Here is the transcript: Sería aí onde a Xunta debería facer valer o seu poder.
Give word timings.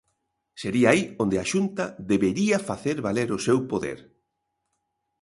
Sería 0.61 0.87
aí 0.91 1.01
onde 1.23 1.37
a 1.39 1.45
Xunta 1.51 1.85
debería 2.11 2.57
facer 2.69 2.97
valer 3.07 3.29
o 3.37 3.43
seu 3.47 3.57
poder. 3.71 3.99